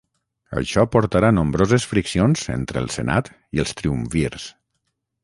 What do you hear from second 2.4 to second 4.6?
entre el senat i els triumvirs.